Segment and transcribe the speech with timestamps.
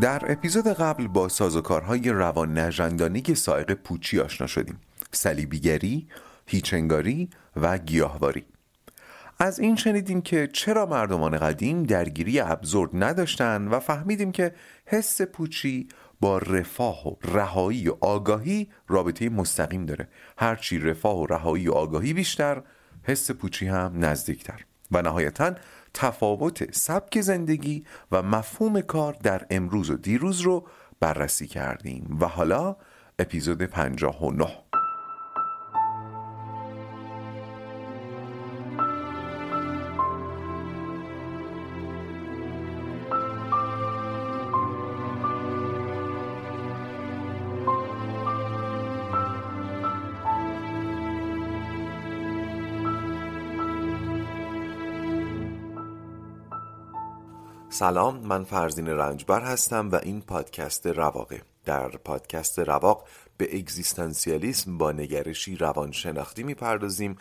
[0.00, 4.80] در اپیزود قبل با سازوکارهای روان نجندانی سائق پوچی آشنا شدیم.
[5.12, 6.08] صلیبیگری،
[6.46, 8.44] هیچنگاری و گیاهواری.
[9.38, 14.54] از این شنیدیم که چرا مردمان قدیم درگیری ابزورد نداشتن و فهمیدیم که
[14.86, 15.88] حس پوچی
[16.20, 20.08] با رفاه و رهایی و آگاهی رابطه مستقیم داره.
[20.38, 22.62] هرچی رفاه و رهایی و آگاهی بیشتر
[23.02, 24.64] حس پوچی هم نزدیکتر.
[24.90, 25.54] و نهایتا
[25.94, 30.66] تفاوت سبک زندگی و مفهوم کار در امروز و دیروز رو
[31.00, 32.18] بررسی کردیم.
[32.20, 32.76] و حالا
[33.18, 34.63] اپیزود 59
[57.74, 61.42] سلام من فرزین رنجبر هستم و این پادکست رواقه.
[61.64, 63.04] در پادکست رواق
[63.36, 67.16] به اگزیستانسیالیسم با نگرشی روانشناختی می‌پردازیم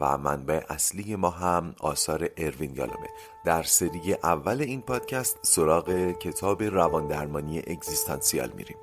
[0.00, 3.08] و منبع اصلی ما هم آثار اروین یالومه.
[3.44, 8.76] در سری اول این پادکست سراغ کتاب رواندرمانی اگزیستانسیال میریم.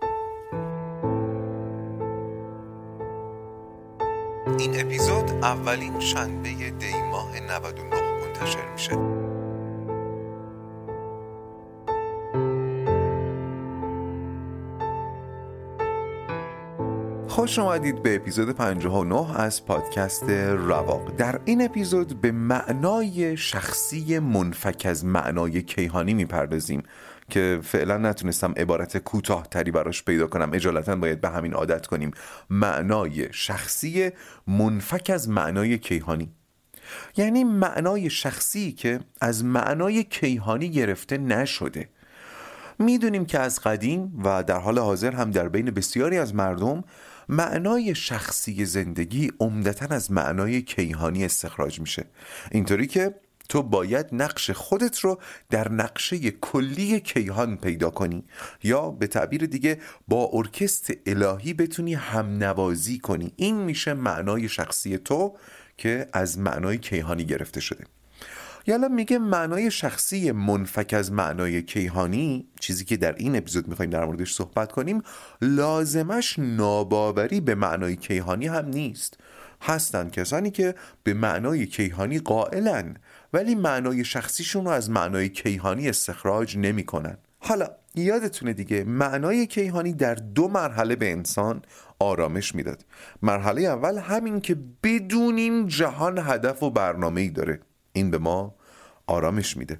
[4.59, 9.24] این اپیزود اولین شنبه دی ماه 99 منتشر میشه.
[17.35, 21.15] خوش اومدید به اپیزود 59 از پادکست رواق.
[21.15, 26.83] در این اپیزود به معنای شخصی منفک از معنای کیهانی می‌پردازیم
[27.29, 30.49] که فعلا نتونستم عبارت کوتاهتری براش پیدا کنم.
[30.53, 32.11] اجالتا باید به همین عادت کنیم.
[32.49, 34.09] معنای شخصی
[34.47, 36.31] منفک از معنای کیهانی.
[37.17, 41.89] یعنی معنای شخصی که از معنای کیهانی گرفته نشده.
[42.79, 46.83] می‌دونیم که از قدیم و در حال حاضر هم در بین بسیاری از مردم
[47.29, 52.05] معنای شخصی زندگی عمدتا از معنای کیهانی استخراج میشه.
[52.51, 53.15] اینطوری که
[53.49, 55.19] تو باید نقش خودت رو
[55.49, 58.23] در نقشه کلی کیهان پیدا کنی
[58.63, 63.31] یا به تعبیر دیگه با ارکست الهی بتونی هم نوازی کنی.
[63.35, 65.37] این میشه معنای شخصی تو
[65.77, 67.83] که از معنای کیهانی گرفته شده.
[68.67, 74.05] یالا میگه معنای شخصی منفک از معنای کیهانی چیزی که در این اپیزود می‌خوایم در
[74.05, 75.01] موردش صحبت کنیم
[75.41, 79.17] لازمش ناباوری به معنای کیهانی هم نیست.
[79.61, 82.95] هستند کسانی که به معنای کیهانی قائلن
[83.33, 87.17] ولی معنای شخصیشون رو از معنای کیهانی استخراج نمی‌کنن.
[87.39, 91.61] حالا یادتونه دیگه معنای کیهانی در دو مرحله به انسان
[91.99, 92.85] آرامش می‌داد.
[93.21, 97.59] مرحله اول همین که بدونیم جهان هدف و برنامه ای داره.
[97.95, 98.55] این به ما
[99.07, 99.79] آرامش میده.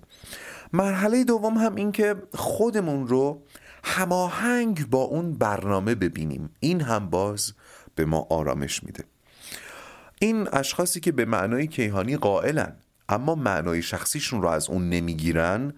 [0.74, 3.42] مرحله دوم هم این که خودمون رو
[3.84, 6.50] هماهنگ با اون برنامه ببینیم.
[6.59, 7.53] این هم باز
[7.96, 9.03] به ما آرامش میده.
[10.20, 12.76] این اشخاصی که به معنای کیهانی قائلن
[13.09, 15.74] اما معنای شخصیشون رو از اون نمی‌گیرن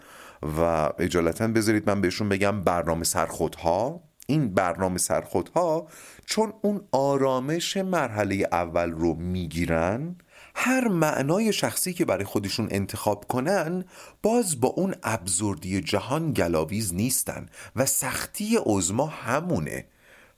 [0.60, 5.88] و اجالتا بذارید من بهشون بگم برنامه سرخودها این برنامه سرخودها
[6.26, 10.16] چون اون آرامش مرحله اول رو می‌گیرن
[10.60, 13.86] هر معنای شخصی که برای خودشون انتخاب کنن
[14.24, 17.46] باز با اون ابزوردی جهان گلاویز نیستن
[17.76, 19.86] و سختی عزما همونه.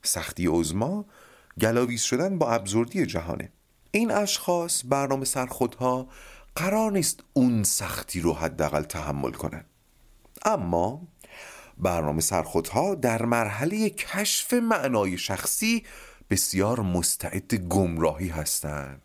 [0.02, 1.04] سختی عزما
[1.60, 3.52] گلاویز شدن با ابزوردی جهانه.
[3.90, 6.08] این اشخاص برنامه سرخودها
[6.56, 9.64] قرار نیست اون سختی رو حداقل تحمل کنن.
[10.44, 11.02] اما
[11.78, 15.84] برنامه سرخودها در مرحله کشف معنای شخصی
[16.30, 19.02] بسیار مستعد گمراهی هستند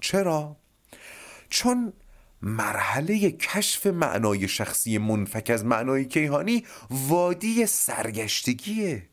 [0.00, 0.56] چرا؟
[1.48, 1.92] چون
[2.42, 9.08] مرحله کشف معنای شخصی منفک از معنای کیهانی وادی سرگشتگیه.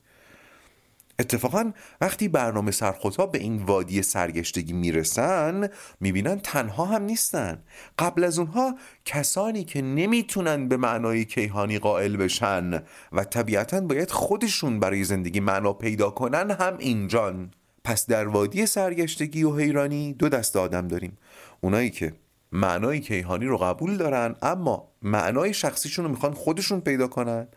[1.20, 5.70] اتفاقا وقتی برنامه سرخودها به این وادی سرگشتگی می‌رسن
[6.00, 7.64] می‌بینن تنها هم نیستن.
[8.00, 14.80] قبل از اونها کسانی که نمی‌تونن به معنای کیهانی قائل بشن و طبیعتا باید خودشون
[14.80, 17.52] برای زندگی معنا پیدا کنن هم اینجان.
[17.86, 21.18] پس در وادی سرگشتگی و حیرانی دو دست آدم داریم.
[21.62, 22.14] اونایی که
[22.52, 27.48] معنای کیهانی رو قبول دارن اما معنای شخصیشون رو می‌خوان خودشون پیدا کنن.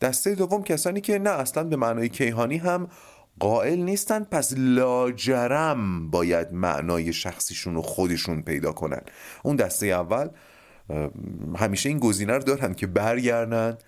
[0.00, 2.88] دسته دوم کسانی که نه اصلا به معنای کیهانی هم
[3.38, 9.00] قائل نیستن پس لاجرم باید معنای شخصیشون رو خودشون پیدا کنن.
[9.42, 10.28] اون دسته اول
[11.56, 13.78] همیشه این گزینه رو دارن که برگردن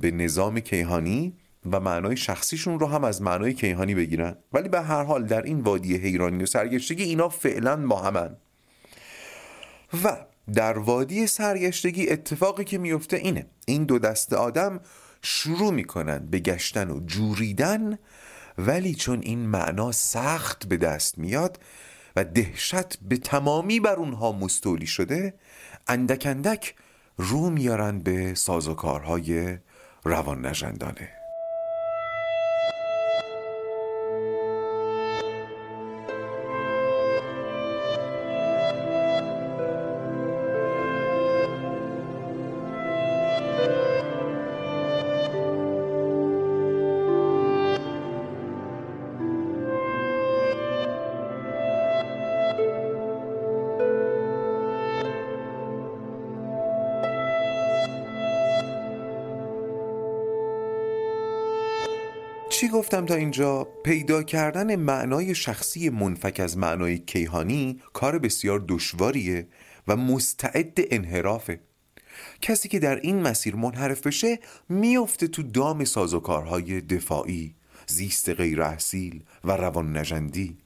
[0.00, 1.36] به نظام کیهانی.
[1.72, 4.36] و معنای شخصیشون رو هم از معنای کیهانی بگیرن.
[4.52, 8.36] ولی به هر حال در این وادی حیرانی و سرگشتگی اینا فعلا با همن.
[10.04, 10.16] و
[10.54, 13.46] در وادی سرگشتگی اتفاقی که میفته اینه.
[13.66, 14.80] این دو دست آدم
[15.22, 17.98] شروع می‌کنن به گشتن و جوریدن
[18.58, 21.58] ولی چون این معنا سخت به دست میاد
[22.16, 25.34] و دهشت به تمامی بر اونها مستولی شده
[25.86, 26.74] اندک اندک
[27.16, 29.58] رو میارن به سازوکارهای
[30.04, 31.23] روان نجندانه
[62.84, 69.48] گفتم تا اینجا؟ پیدا کردن معنای شخصی منفک از معنای کیهانی کار بسیار دشواریه
[69.88, 71.60] و مستعد انحرافه
[72.40, 74.38] کسی که در این مسیر منحرف بشه
[74.68, 77.54] میفته تو دام سازوکارهای دفاعی
[77.86, 80.58] زیست غیر احسیل و روان نجندی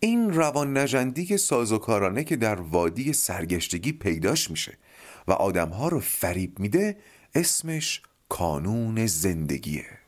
[0.00, 4.78] این روان نجندی سازوکارانه که در وادی سرگشتگی پیداش میشه
[5.28, 6.96] و آدمها رو فریب میده
[7.34, 10.03] اسمش کانون زندگیه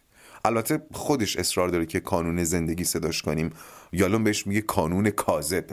[0.46, 3.50] البته خودش اصرار داره که کانون زندگی صداش کنیم.
[3.92, 5.66] یالون بهش میگه کانون کاذب.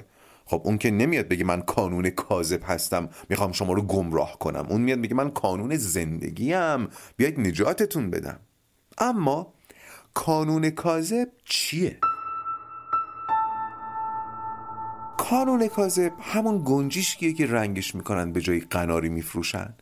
[0.46, 4.66] خب اون که نمیاد بگه من کانون کاذب هستم می‌خوام شما رو گمراه کنم.
[4.70, 6.88] اون میاد میگه من کانون زندگیم.
[7.18, 8.40] بیاید نجاتتون بدم.
[8.98, 9.54] اما
[10.14, 12.00] کانون کاذب چیه؟
[15.18, 19.74] کانون کاذب همون گنجیشکیه که رنگش می‌کنن به جای قناری میفروشن.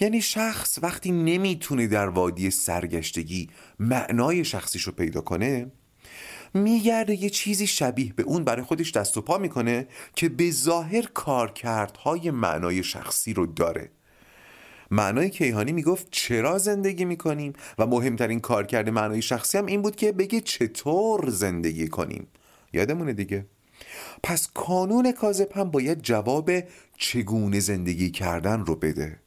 [0.00, 5.72] یعنی شخص وقتی نمی‌تونه در وادی سرگشتگی معنای شخصیش رو پیدا کنه
[6.54, 9.86] میگرده یه چیزی شبیه به اون برای خودش دست و پا می‌کنه
[10.16, 13.90] که به ظاهر کارکردهای معنای شخصی رو داره.
[14.90, 20.12] معنای کیهانی می‌گفت چرا زندگی می‌کنیم و مهمترین کارکرد معنای شخصی هم این بود که
[20.12, 22.26] بگه چطور زندگی کنیم.
[22.72, 23.46] یادمونه دیگه؟
[24.22, 26.50] پس کانون کاذب هم باید جواب
[26.98, 29.18] چگونه زندگی کردن رو بده.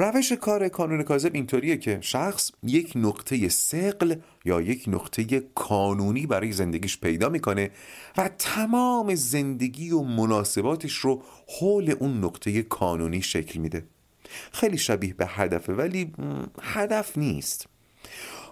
[0.00, 4.14] روش کار کانون کاذب اینطوریه که شخص یک نقطه سقل
[4.44, 7.70] یا یک نقطه کانونی برای زندگیش پیدا می‌کنه
[8.16, 11.22] و تمام زندگی و مناسباتش رو
[11.58, 13.84] حول اون نقطه کانونی شکل میده.
[14.52, 16.12] خیلی شبیه به هدفه ولی
[16.62, 17.66] هدف نیست.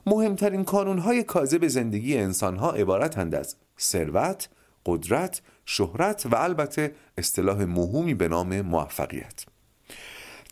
[0.06, 4.48] مهمترین کانونهای کاذب زندگی انسانها عبارتند از ثروت،
[4.86, 9.44] قدرت، شهرت و البته اصطلاح مهمی به نام موفقیت.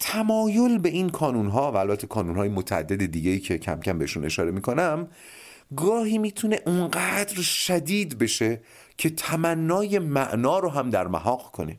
[0.00, 4.24] تمایل به این کانون ها و البته کانون های متعدد دیگه که کم کم بهشون
[4.24, 5.08] اشاره می‌کنم
[5.76, 8.60] گاهی می‌تونه اونقدر شدید بشه
[8.98, 11.78] که تمنای معنا رو هم در محاق کنه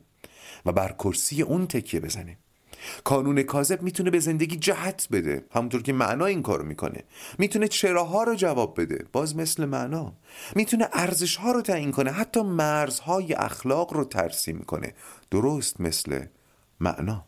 [0.66, 2.38] و بر کرسی اون تکیه بزنه.
[3.04, 7.04] کانون کاذب می‌تونه به زندگی جهت بده همونطور که معنا این کارو می‌کنه.
[7.38, 10.12] می‌تونه چراها رو جواب بده باز مثل معنا.
[10.56, 14.94] می‌تونه ارزش ها رو تعیین کنه حتی مرزهای اخلاق رو ترسیم کنه.
[15.30, 16.24] درست مثل
[16.80, 17.27] معنا.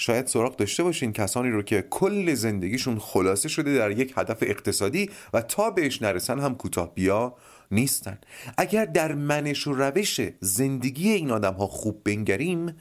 [0.00, 5.10] شاید سراغ داشته باشین کسانی رو که کل زندگیشون خلاصه شده در یک هدف اقتصادی
[5.32, 7.34] و تا بهش نرسن هم کوتاه بیا
[7.70, 8.18] نیستن.
[8.56, 12.76] اگر در منش و روش زندگی این آدم ها خوب بنگریم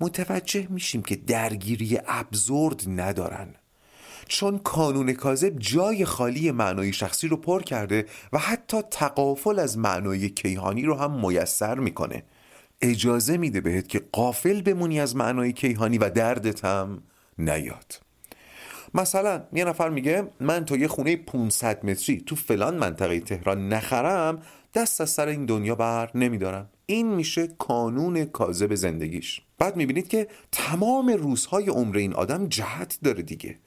[0.00, 3.54] متوجه میشیم که درگیری ابزورد ندارن.
[4.28, 10.28] چون کانون کاذب جای خالی معنای شخصی رو پر کرده و حتی تقافل از معنای
[10.28, 12.22] کیهانی رو هم میسر می‌کنه.
[12.80, 17.02] اجازه میده بهت که قافل بمونی از معنای کیهانی و دردت هم
[17.38, 18.00] نیاد.
[18.94, 24.42] مثلا یه نفر میگه من تا یه خونه 500 متری تو فلان منطقه تهران نخرم
[24.74, 26.70] دست از سر این دنیا بر نمیدارم.
[26.86, 29.42] این میشه کانون کاذب زندگیش.
[29.58, 33.58] بعد می‌بینید که تمام روزهای عمر این آدم جهت داره دیگه.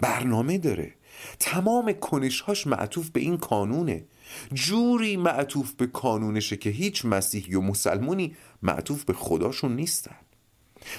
[0.00, 0.94] برنامه داره.
[1.38, 4.04] تمام کنشهاش معطوف به این کانونه.
[4.54, 10.16] جوری معطوف به کانونشه که هیچ مسیحی و مسلمونی معطوف به خداشون نیستن.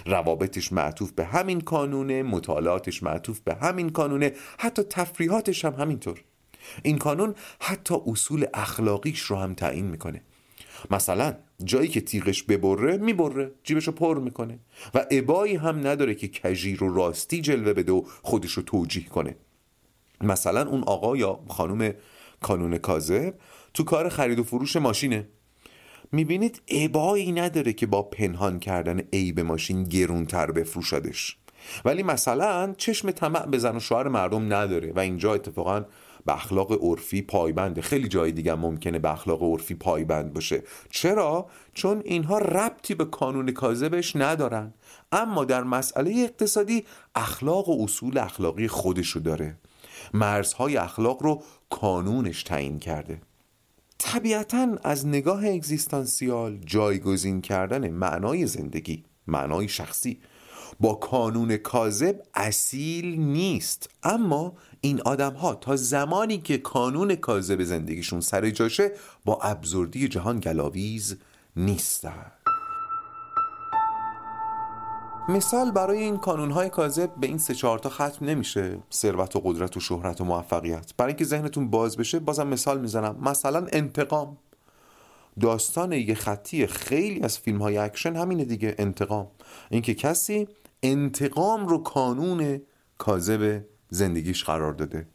[0.05, 6.23] روابطش معطوف به همین کانونه مطالعاتش معطوف به همین کانونه حتی تفریحاتش هم همینطور.
[6.83, 10.21] این کانون حتی اصول اخلاقیش رو هم تعیین می‌کنه.
[10.91, 14.59] مثلا جایی که تیغش ببره می‌بره جیبش رو پر می‌کنه
[14.93, 19.35] و عبایی هم نداره که کژیر و راستی جلوه بده و خودش رو توجیه کنه.
[20.21, 21.93] مثلا اون آقا یا خانم
[22.41, 23.33] کانون کاذب
[23.73, 25.27] تو کار خرید و فروش ماشینه.
[26.11, 31.37] می‌بینید عبایی نداره که با پنهان کردن عیب ماشین گرونتر بفروشادش
[31.85, 35.85] ولی مثلا چشم طمع به زن و شوهر مردم نداره و اینجا اتفاقا
[36.25, 37.81] به اخلاق عرفی پایبنده.
[37.81, 40.63] خیلی جای دیگه ممکنه به اخلاق عرفی پایبند باشه.
[40.89, 44.73] چرا؟ چون اینها ربطی به کانون کاذبش ندارن.
[45.11, 49.55] اما در مسئله اقتصادی اخلاق و اصول اخلاقی خودشو داره.
[50.13, 53.21] مرزهای اخلاق رو کانونش تعیین کرده.
[53.97, 60.19] طبیعتا از نگاه اگزیستانسیال جایگزین کردن معنای زندگی معنای شخصی
[60.79, 63.89] با کانون کاذب اصیل نیست.
[64.03, 68.91] اما این آدم ها تا زمانی که کانون کاذب زندگیشون سر جاشه
[69.25, 71.17] با absurd ی جهان گلاویز
[71.55, 72.31] نیستن.
[75.29, 78.77] مثال برای این کانونهای کاذب به این سه چهار تا ختم نمیشه.
[78.91, 80.91] ثروت و قدرت و شهرت و موفقیت.
[80.97, 83.17] برای اینکه ذهنتون باز بشه بازم مثال می‌زنم.
[83.21, 84.37] مثلا انتقام.
[85.39, 89.27] داستان یه خطی خیلی از فیلم های اکشن همینه دیگه انتقام.
[89.69, 90.47] اینکه کسی
[90.83, 92.61] انتقام رو کانون
[92.97, 95.07] کاذب زندگیش قرار داده.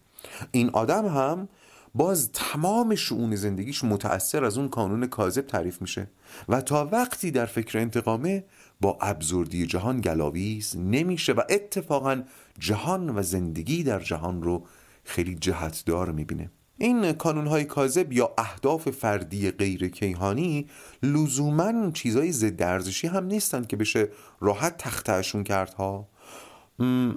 [0.51, 1.49] این آدم هم
[1.95, 6.11] باز تمام شعون زندگیش متأثر از اون کانون کاذب تعریف میشه.
[6.49, 8.45] و تا وقتی در فکر انتقامه
[8.81, 12.23] با ابزردی جهان گلاویز نمیشه و اتفاقا
[12.59, 14.67] جهان و زندگی در جهان رو
[15.05, 16.51] خیلی جهتدار می‌بینه.
[16.79, 20.67] این کانون های کاذب یا اهداف فردی غیر کیهانی
[21.03, 24.09] لزوما چیزای ضد ارزشی هم نیستن که بشه
[24.41, 26.09] راحت تختهشون کرد ها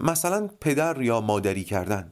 [0.02, 2.12] مثلا پدر یا مادری کردن.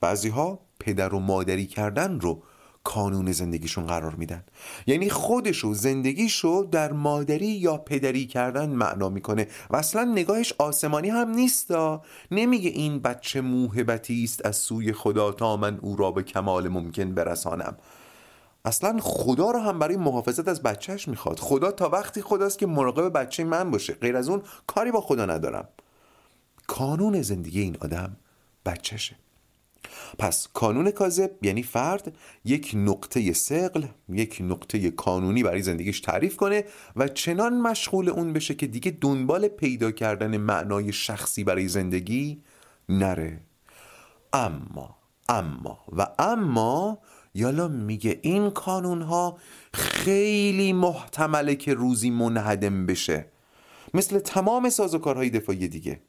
[0.00, 2.42] بعضی ها پدر و مادری کردن رو
[2.84, 4.44] کانون زندگیشون قرار میدن.
[4.86, 9.46] یعنی خودشو زندگیشو در مادری یا پدری کردن معنا می‌کنه.
[9.70, 12.02] و اصلا نگاهش آسمانی هم نیستا.
[12.30, 17.14] نمیگه این بچه موهبتی است از سوی خدا تا من او را به کمال ممکن
[17.14, 17.76] برسانم.
[18.64, 21.38] اصلا خدا رو هم برای محافظت از بچهش می‌خواد.
[21.38, 23.92] خدا تا وقتی خداست که مراقب بچه من باشه.
[23.92, 25.68] غیر از اون کاری با خدا ندارم.
[26.66, 28.16] کانون زندگی این آدم
[28.66, 29.16] بچهشه.
[30.18, 36.64] پس کانون کاذب یعنی فرد یک نقطه سقل یک نقطه کانونی برای زندگیش تعریف کنه
[36.96, 42.42] و چنان مشغول اون بشه که دیگه دنبال پیدا کردن معنای شخصی برای زندگی
[42.88, 43.40] نره.
[44.32, 44.96] اما
[45.28, 46.98] اما و اما
[47.34, 49.38] یالا میگه این کانون ها
[49.74, 53.26] خیلی محتمله که روزی منهدم بشه.
[53.94, 56.00] مثل تمام سازوکارهای دفاعی دیگه.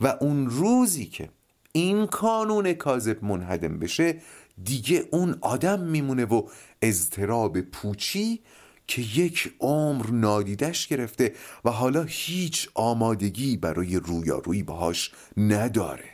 [0.00, 1.30] و اون روزی که
[1.78, 4.20] این کانون کاذب منهدم بشه
[4.64, 6.48] دیگه اون آدم میمونه و
[6.82, 8.40] اضطراب پوچی
[8.86, 16.10] که یک عمر نادیدش گرفته و حالا هیچ آمادگی برای رویارویی باهاش نداره.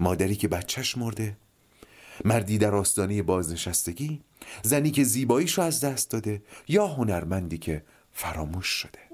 [0.00, 1.36] مادری که بچهش مرده
[2.24, 4.20] مردی در آستانه بازنشستگی
[4.62, 9.11] زنی که زیباییش رو از دست داده یا هنرمندی که فراموش شده.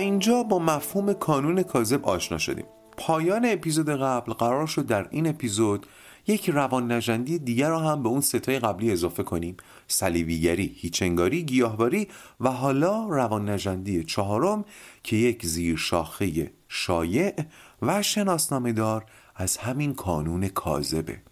[0.00, 2.66] اینجا با مفهوم کانون کاذب آشنا شدیم.
[2.96, 5.86] پایان اپیزود قبل قرار شد در این اپیزود
[6.26, 9.56] یک روان نجندی دیگر را هم به اون ستای قبلی اضافه کنیم.
[9.88, 12.08] صلیبیگری، هیچنگاری، گیاهواری
[12.40, 14.64] و حالا روان نجندی چهارم
[15.02, 17.34] که یک زیر شاخه شایع
[17.82, 19.04] و شناسنامه دار
[19.36, 21.22] از همین کانون کاذبه.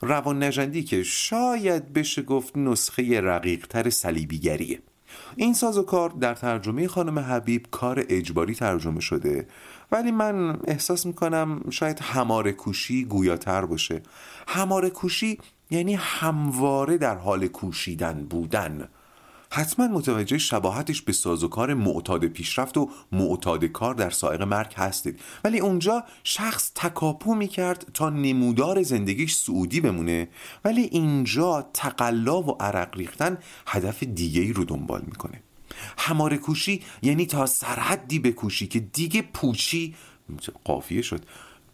[0.00, 4.78] روان نجندی که شاید بشه گفت نسخه رقیقتر صلیبیگریه.
[5.36, 9.46] این سازوکار در ترجمه خانم حبیب کار اجباری ترجمه شده.
[9.92, 14.02] ولی من احساس می‌کنم شاید هماره کوشی گویاتر باشه.
[14.48, 15.38] هماره کوشی
[15.70, 18.88] یعنی همواره در حال کوشیدن بودن.
[19.52, 25.20] حتما متوجه شباهتش به سازوکار معتاد پیشرفت و معتاد کار در سایق مرگ هستید.
[25.44, 30.28] ولی اونجا شخص تکاپو می‌کرد تا نمودار زندگیش سعودی بمونه.
[30.64, 35.42] ولی اینجا تقلا و عرق ریختن هدف دیگه ای رو دنبال می‌کنه.
[35.98, 39.94] هماره کوشی یعنی تا سرحدی بکوشی که دیگه پوچی
[40.64, 41.24] قافیه شد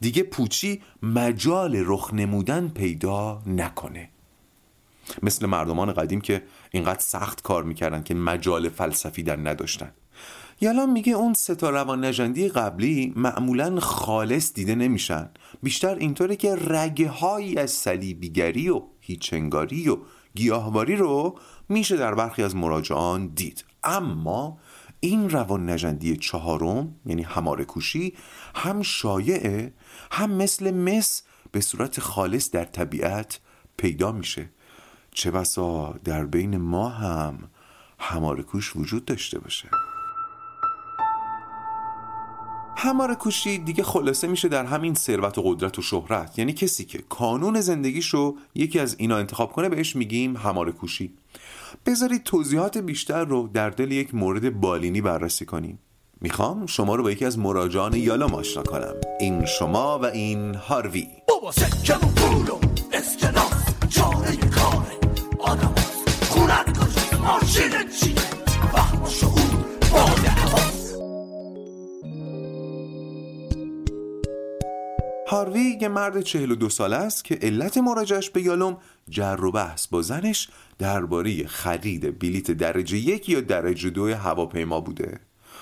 [0.01, 4.11] دیگه پوچی مجال رخ نمودن پیدا نکنه.
[5.23, 9.93] مثل مردمان قدیم که اینقدر سخت کار می‌کردن که مجال فلسفی در نداشتن.
[10.61, 15.31] یالا میگه اون ستا روان نجندی قبلی معمولا خالص دیده نمیشن.
[15.63, 19.99] بیشتر اینطوره که رگه هایی از صلیبیگری و هیچنگاری و
[20.35, 23.65] گیاهواری رو میشه در برخی از مراجعان دید.
[23.85, 24.59] اما
[25.01, 28.15] این روان نجندی چهارم یعنی هماره کوشی
[28.55, 29.75] هم شایعه
[30.11, 31.23] هم مثل مس
[31.53, 33.41] به صورت خالص در طبیعت
[33.77, 34.51] پیدا میشه.
[35.17, 37.39] چه بسا در بین ما هم
[37.99, 39.69] هماره کوش وجود داشته باشه.
[42.77, 46.39] همار کوشی دیگه خلاصه میشه در همین ثروت و قدرت و شهرت.
[46.39, 51.15] یعنی کسی که کانون زندگیشو یکی از اینا انتخاب کنه بهش میگیم همار کوشی.
[51.87, 55.79] بذارید توضیحات بیشتر رو در دل یک مورد بالینی بررسی کنیم.
[56.21, 58.95] می‌خوام شما رو با یکی از مراجعان یالوم آشنا کنم.
[59.21, 61.09] این شما و این هاروی.
[61.29, 61.53] بابا
[75.29, 78.77] هاروی یه مرد 42 ساله است که علت مراجعش به یالوم
[79.09, 80.49] جر و بحث با زنش
[80.79, 85.21] درباره خرید بلیت درجه یک یا درجه دو هواپیما بوده.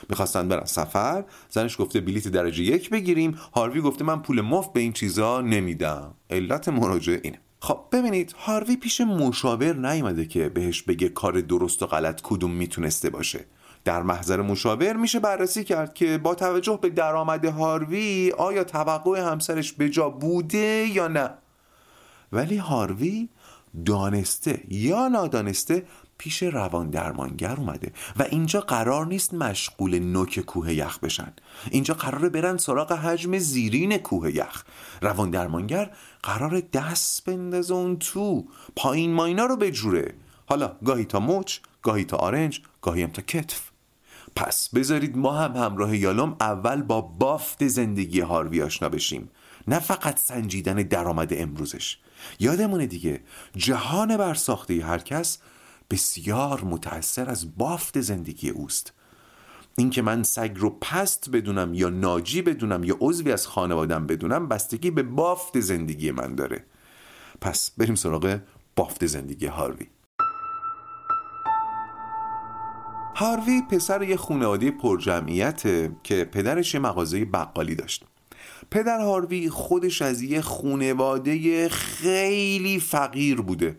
[0.09, 3.39] می‌خواستن برن سفر زنش گفته بلیت درجه یک بگیریم.
[3.55, 6.15] هاروی گفته من پول مفت به این چیزا نمیدم.
[6.31, 7.39] علت مراجعه اینه.
[7.64, 13.11] خب ببینید هاروی پیش مشاور نیومده که بهش بگه کار درست و غلط کدوم می‌تونسته
[13.11, 13.44] باشه.
[13.85, 19.73] در محضر مشاور میشه بررسی کرد که با توجه به درآمد هاروی آیا توقع همسرش
[19.73, 21.30] به جا بوده یا نه؟
[22.33, 23.28] ولی هاروی
[23.87, 25.87] دانسته یا نادانسته
[26.25, 31.33] پیش روان درمانگر اومده و اینجا قرار نیست مشغول نوک کوه یخ بشن.
[31.71, 34.64] اینجا قراره برن سراغ حجم زیرین کوه یخ.
[35.02, 35.90] روان درمانگر
[36.23, 38.45] قرار دست بندازه اون تو.
[38.76, 40.14] پایین ماینا رو بجوره.
[40.47, 43.71] حالا گاهی تا مچ گاهی تا آرنج گاهی هم تا کتف.
[44.37, 49.31] پس بذارید ما هم همراه یالوم اول با بافت زندگی هاروی آشنا بشیم.
[49.69, 51.99] نه فقط سنجیدن درآمد امروزش.
[52.40, 53.21] یادمونه دیگه
[53.57, 55.38] جهان برساخته هر کس
[55.91, 58.93] بسیار متأثر از بافت زندگی اوست.
[59.79, 64.91] اینکه من سگ رو پست بدونم یا ناجی بدونم یا عضوی از خانوادم بدونم بستگی
[64.91, 66.64] به بافت زندگی من داره.
[67.41, 68.41] پس بریم سراغ
[68.76, 69.87] بافت زندگی هاروی.
[73.17, 75.62] هاروی پسر یه خانواده پرجمعیت
[76.03, 78.05] که پدرش یه مغازه بقالی داشت.
[78.71, 83.76] پدر هاروی خودش از یه خونواده خیلی فقیر بوده.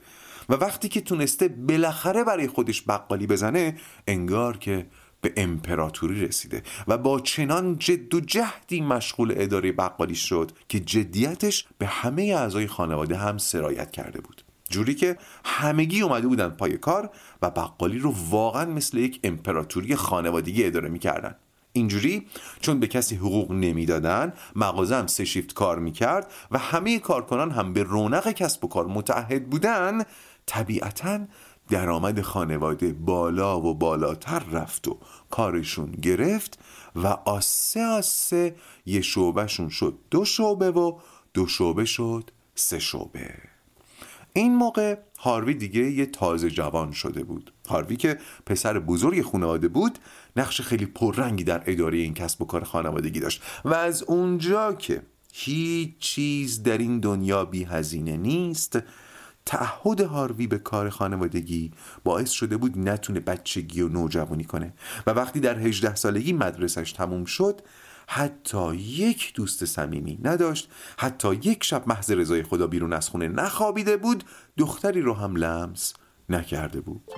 [0.50, 4.86] و وقتی که تونسته بالاخره برای خودش بقالی بزنه انگار که
[5.22, 11.66] به امپراتوری رسیده و با چنان جد و جهدی مشغول اداره بقالی شد که جدیتش
[11.78, 14.42] به همه اعضای خانواده هم سرایت کرده بود.
[14.70, 17.10] جوری که همگی اومده بودن پای کار
[17.42, 21.36] و بقالی رو واقعا مثل یک امپراتوری خانوادگی اداره می‌کردن.
[21.74, 22.28] اینجوری
[22.62, 27.74] چون به کسی حقوق نمی‌دادن مغازه هم سه شیفت کار می‌کرد و همه کارکنان هم
[27.74, 30.02] به رونق کسب و کار متحد بودن
[30.46, 31.28] طبیعتا
[31.70, 36.60] درآمد خانواده بالا و بالاتر رفت و کارشون گرفت
[36.96, 38.56] و آسه آسه
[38.86, 41.00] یه شعبهشون شد دو شعبه و
[41.34, 43.34] دو شعبه شد سه شعبه.
[44.34, 47.54] این موقع هاروی دیگه یه تازه جوان شده بود.
[47.70, 50.00] هاروی که پسر بزرگ خانواده بود
[50.36, 55.02] نقش خیلی پررنگی در اداره این کسب و کار خانوادگی داشت و از اونجا که
[55.34, 58.80] هیچ چیز در این دنیا بی هزینه نیست
[59.46, 61.72] تعهد هاروی به کار خانوادگی
[62.04, 64.74] باعث شده بود نتونه بچگی و نوجوانی کنه
[65.08, 67.62] و وقتی در 18 سالگی مدرسش تموم شد
[68.08, 73.98] حتی یک دوست صمیمی نداشت حتی یک شب محض رضای خدا بیرون از خونه نخوابیده
[73.98, 74.24] بود
[74.58, 75.94] دختری رو هم لمس
[76.30, 77.12] نکرده بود.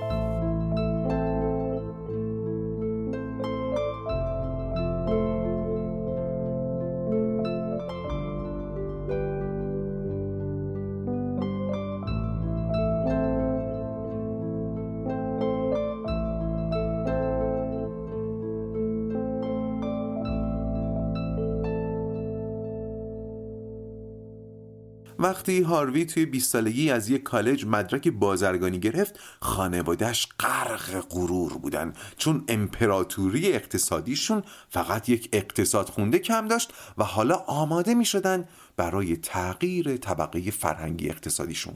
[25.27, 31.93] وقتی هاروی توی 20 سالگی از یک کالج مدرک بازرگانی گرفت خانوادهش غرق غرور بودن.
[32.17, 39.17] چون امپراتوری اقتصادیشون فقط یک اقتصاد خونده کم داشت و حالا آماده می شدن برای
[39.17, 41.75] تغییر طبقه فرهنگی اقتصادیشون.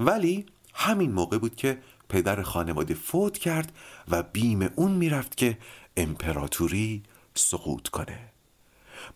[0.00, 3.72] ولی همین موقع بود که پدر خانواده فوت کرد
[4.08, 5.58] و بیم اون می‌رفت که
[5.96, 7.02] امپراتوری
[7.34, 8.33] سقوط کنه.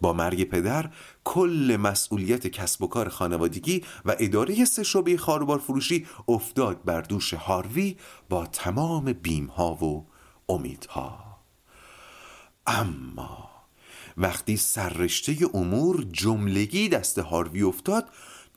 [0.01, 0.91] با مرگ پدر
[1.25, 7.35] کل مسئولیت کسب و کار خانوادگی و اداره سه شعبه خاروبار فروشی افتاد بر دوش
[7.35, 7.97] هاروی
[8.29, 10.07] با تمام بیم ها و
[10.49, 11.39] امیدها.
[12.67, 13.51] اما
[14.17, 18.09] وقتی سررشته امور جملگی دست هاروی افتاد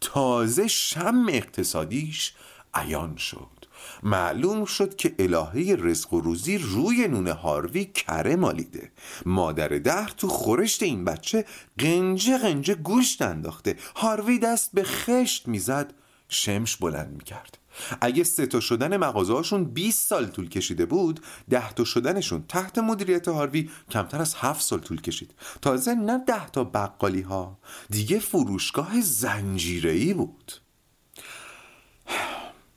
[0.02, 2.34] تازه شم اقتصادیش
[2.74, 3.61] عیان شد.
[4.04, 8.92] معلوم شد که الهه رزق و روزی روی نون هاروی کره مالیده.
[9.26, 11.46] مادر ده تو خورشت این بچه
[11.78, 13.78] قنجه قنجه گوشت انداخته.
[13.96, 15.94] هاروی دست به خشت می‌زد
[16.30, 17.58] شمش بلند می‌کرد.
[18.02, 23.28] اگه سه تا شدن مغازهاشون 20 سال طول کشیده بود ده تا شدنشون تحت مدیریت
[23.28, 25.34] هاروی کمتر از 7 سال طول کشید.
[25.62, 27.60] تازه نه ده تا بقالی ها
[27.90, 30.52] دیگه فروشگاه زنجیره بود.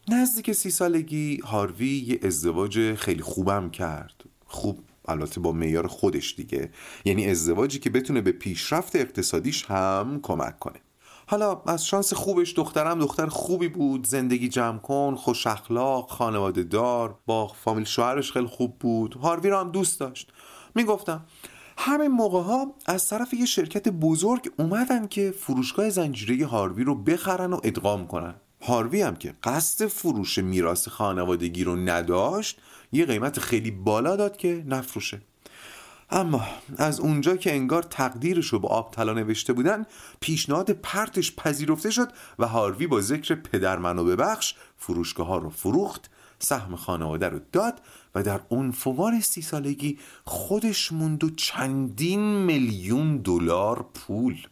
[0.08, 4.24] نزدیک سی سالگی هاروی یه ازدواج خیلی خوبم کرد.
[4.46, 6.70] خوب البته با میار خودش دیگه.
[7.04, 10.80] یعنی ازدواجی که بتونه به پیشرفت اقتصادیش هم کمک کنه.
[11.26, 14.06] حالا از شانس خوبش دخترم دختر خوبی بود.
[14.06, 19.14] زندگی جمع کن خوش اخلاق خانواده دار با فامیل شوهرش خیلی خوب بود.
[19.14, 20.32] هاروی رو هم دوست داشت.
[20.74, 21.24] می‌گفتم
[21.78, 27.52] همین موقع ها از طرف یه شرکت بزرگ اومدن که فروشگاه زنجیره هاروی رو بخرن
[27.52, 28.34] و ادغام کنن.
[28.66, 32.58] هاروی هم که قصد فروش میراث خانوادگی رو نداشت
[32.92, 35.20] یه قیمت خیلی بالا داد که نفروشه.
[36.10, 36.46] اما
[36.76, 39.86] از اونجا که انگار تقدیرش رو به آب طلا نوشته بودن
[40.20, 46.10] پیشنهاد پرتش پذیرفته شد و هاروی با ذکر پدر منو ببخش فروشگاه ها رو فروخت
[46.38, 47.80] سهم خانواده رو داد
[48.14, 54.46] و در اون فوار سی سالگی خودش موند و چندین میلیون دلار پول.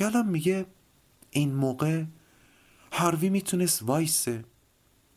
[0.00, 0.66] یالا میگه
[1.30, 2.04] این موقع
[2.92, 4.44] هاروی می‌تونست وایسه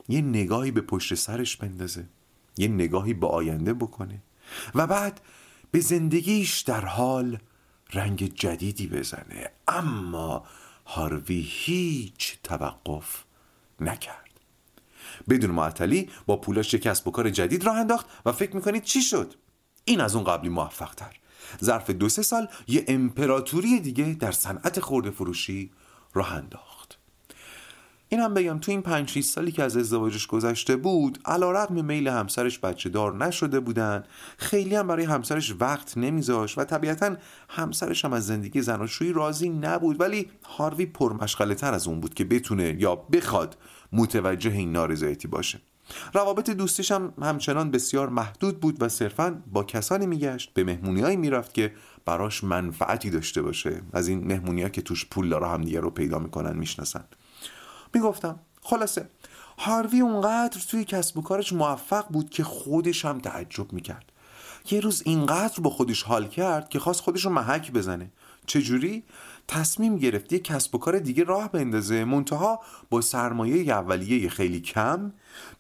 [0.09, 2.07] یه نگاهی به پشت سرش بندازه
[2.57, 4.21] یه نگاهی به آینده بکنه
[4.75, 5.21] و بعد
[5.71, 7.37] به زندگیش در حال
[7.93, 9.51] رنگ جدیدی بزنه.
[9.67, 10.45] اما
[10.85, 13.23] هاروی هیچ توقف
[13.79, 14.39] نکرد.
[15.29, 19.01] بدون معطلی با پولاش یک کسب و کار جدید راه انداخت و فکر می‌کنید چی
[19.01, 19.33] شد؟
[19.85, 21.15] این از اون قبلی موفق تر
[21.63, 25.71] ظرف دو سه سال یه امپراتوری دیگه در صنعت خورده فروشی
[26.13, 26.75] راه انداخت.
[28.09, 32.07] این هم بگم تو این 5 6 سالی که از ازدواجش گذشته بود علیرغم میل
[32.07, 34.03] همسرش بچه دار نشده بودن.
[34.37, 37.15] خیلی هم برای همسرش وقت نمیذاش و طبیعتا
[37.49, 42.23] همسرش هم از زندگی زناشویی راضی نبود ولی هاروی پرمشغله تر از اون بود که
[42.23, 43.57] بتونه یا بخواد
[43.91, 45.61] متوجه این نارضایتی باشه.
[46.13, 51.53] روابط دوستیش هم همچنان بسیار محدود بود و صرفا با کسانی میگشت به مهمونیهایی می‌رفت
[51.53, 51.73] که
[52.05, 53.81] براش منفعتی داشته باشه.
[53.93, 57.03] از این مهمونی که توش پول داره همدیگه رو پیدا می‌کنن می‌شناسن.
[57.93, 59.09] می‌گفتم خلاصه
[59.57, 64.11] هاروی اونقدر توی کسب و کارش موفق بود که خودش هم تعجب می‌کرد.
[64.71, 68.11] یه روز اینقدر با خودش حال کرد که خواست خودش رو محک بزنه.
[68.45, 69.03] چجوری؟
[69.47, 72.05] تصمیم گرفت یه کسب و کار دیگه راه بندازه.
[72.05, 75.11] منتها با سرمایه اولیه خیلی کم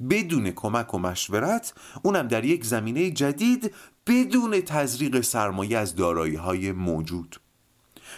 [0.09, 3.73] بدون کمک و مشورت اونم در یک زمینه جدید
[4.07, 7.39] بدون تزریق سرمایه از دارایی های موجود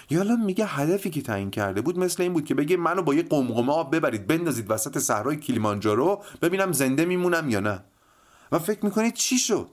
[0.09, 3.23] یالا میگه هدفی که تعیین کرده بود مثل این بود که بگه منو با یه
[3.23, 7.83] قمقمه آب ببرید بندازید وسط صحرای کلیمانجارو ببینم زنده میمونم یا نه.
[8.51, 9.69] و فکر می‌کنید چی شد؟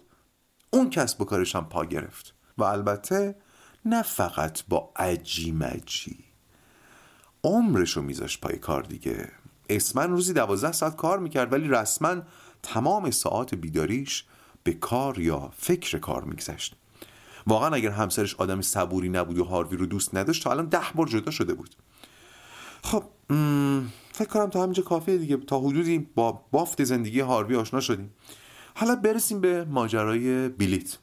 [0.75, 2.35] اون کسب و کارش هم پا گرفت.
[2.59, 3.35] و البته
[3.85, 6.25] نه فقط با عجی مجی.
[7.45, 9.29] عمرشو میذاشت پای کار دیگه.
[9.69, 12.17] اسمن روزی دوازده ساعت کار می‌کرد ولی رسما
[12.63, 14.25] تمام ساعات بیداریش
[14.63, 16.77] به کار یا فکر کار میگذشت.
[17.47, 21.07] واقعا اگر همسرش آدم صبوری نبود و هاروی رو دوست نداشت تا الان ده بار
[21.07, 21.75] جدا شده بود.
[22.83, 23.05] خب
[24.13, 25.37] فکر کنم تا همینجا کافیه دیگه.
[25.37, 28.15] تا حدودی با بافت زندگی هاروی آشنا شدیم.
[28.75, 30.97] حالا برسیم به ماجرای بلیت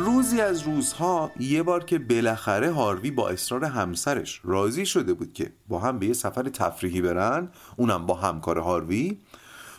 [0.00, 5.52] روزی از روزها یه بار که بالاخره هاروی با اصرار همسرش راضی شده بود که
[5.68, 9.18] با هم به یه سفر تفریحی برن اونم با همکار هاروی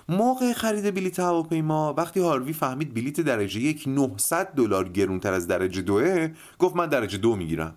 [0.10, 5.82] موقع خرید بلیت هواپیما وقتی هاروی فهمید بلیت درجه یک 900 دلار گرونتر از درجه
[5.82, 6.30] دوه
[6.60, 7.76] گفت من درجه دو می‌گیرم.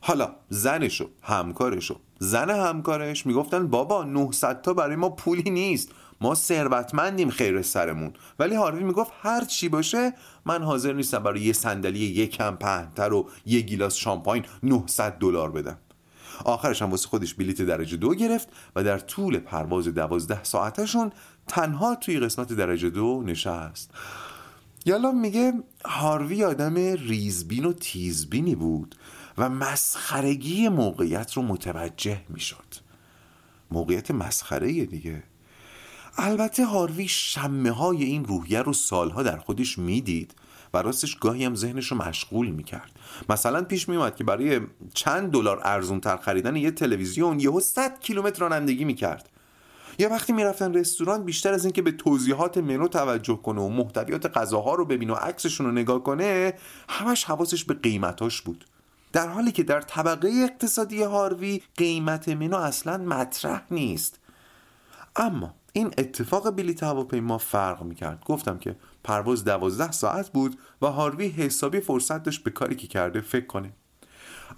[0.00, 5.90] حالا زنشو همکارشو زن همکارش می‌گفتن بابا 900 تا برای ما پولی نیست.
[6.24, 8.12] ما ثروتمندیم خیر سرمون.
[8.38, 10.12] ولی هاروی می‌گفت هر چی باشه
[10.44, 15.78] من حاضر نیستم برای یه صندلی یکم پهنتر و یه گیلاس شامپاین 900 دلار بدم.
[16.44, 21.12] آخرش هم واسه خودش بلیت درجه دو گرفت و در طول پرواز دوازده ساعتشون
[21.46, 23.90] تنها توی قسمت درجه دو نشست.
[24.84, 25.52] یالا میگه
[25.84, 28.94] هاروی آدم ریزبین و تیزبینی بود
[29.38, 32.74] و مسخرگی موقعیت رو متوجه می‌شد.
[33.70, 35.22] موقعیت مسخره دیگه.
[36.18, 40.34] البته هاروی شمه های این روحیه رو سالها در خودش می‌دید
[40.74, 42.92] و راستش گاهی هم ذهنش رو مشغول می‌کرد.
[43.28, 44.60] مثلا پیش میومد که برای
[44.94, 49.28] چند دلار ارزون تر خریدن یه تلویزیون یهو 100 کیلومتر رانندگی می‌کرد.
[49.98, 54.74] یا وقتی می‌رفتن رستوران بیشتر از اینکه به توضیحات منو توجه کنه و محتویات غذاها
[54.74, 56.54] رو ببینه و عکسشون رو نگاه کنه
[56.88, 58.64] همش حواسش به قیمتاش بود.
[59.12, 64.20] در حالی که در طبقه اقتصادی هاروی قیمت منو اصلا مطرح نیست.
[65.16, 68.24] اما این اتفاق بلیت هواپیما فرق می‌کرد.
[68.24, 73.20] گفتم که پرواز دوازده ساعت بود و هاروی حسابی فرصت داشت به کاری که کرده
[73.20, 73.72] فکر کنه.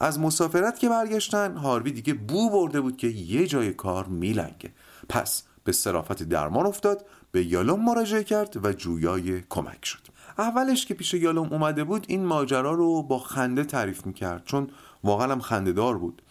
[0.01, 4.73] از مسافرت که برگشتن هاروی دیگه بو برده بود که یه جای کار میلنگه.
[5.09, 10.03] پس به صرافت درمان افتاد به یالوم مراجعه کرد و جویای کمک شد.
[10.39, 14.71] اولش که پیش یالوم اومده بود این ماجرا رو با خنده تعریف می‌کرد چون
[15.05, 16.23] واقعا هم خنده دار بود.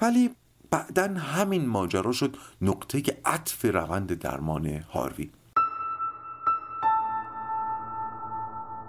[0.00, 0.30] ولی
[0.72, 5.30] بعدا همین ماجرا شد نقطه عطف روند درمان هاروی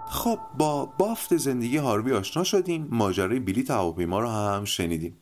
[0.08, 5.16] خب با بافت زندگی هاروی آشنا شدیم ماجرای بلیت هواپیما رو هم شنیدیم